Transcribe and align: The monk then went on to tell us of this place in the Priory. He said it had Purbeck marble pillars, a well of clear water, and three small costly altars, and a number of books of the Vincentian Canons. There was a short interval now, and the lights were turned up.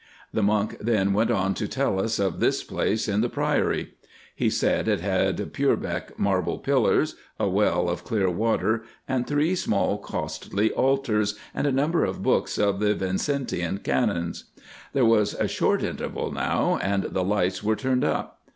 The 0.33 0.41
monk 0.41 0.77
then 0.81 1.13
went 1.13 1.29
on 1.29 1.53
to 1.53 1.67
tell 1.67 1.99
us 1.99 2.17
of 2.17 2.39
this 2.39 2.63
place 2.63 3.07
in 3.07 3.21
the 3.21 3.29
Priory. 3.29 3.93
He 4.33 4.49
said 4.49 4.87
it 4.87 4.99
had 4.99 5.53
Purbeck 5.53 6.17
marble 6.17 6.57
pillars, 6.57 7.13
a 7.39 7.47
well 7.47 7.87
of 7.87 8.03
clear 8.03 8.27
water, 8.27 8.81
and 9.07 9.27
three 9.27 9.53
small 9.53 9.99
costly 9.99 10.71
altars, 10.71 11.35
and 11.53 11.67
a 11.67 11.71
number 11.71 12.03
of 12.03 12.23
books 12.23 12.57
of 12.57 12.79
the 12.79 12.95
Vincentian 12.95 13.83
Canons. 13.83 14.45
There 14.93 15.05
was 15.05 15.35
a 15.35 15.47
short 15.47 15.83
interval 15.83 16.31
now, 16.31 16.79
and 16.81 17.03
the 17.03 17.23
lights 17.23 17.61
were 17.63 17.75
turned 17.75 18.03
up. 18.03 18.39